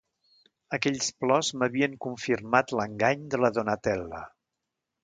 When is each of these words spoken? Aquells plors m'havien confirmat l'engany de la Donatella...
Aquells 0.77 1.09
plors 1.25 1.51
m'havien 1.59 1.95
confirmat 2.07 2.75
l'engany 2.81 3.25
de 3.37 3.43
la 3.45 3.53
Donatella... 3.61 4.27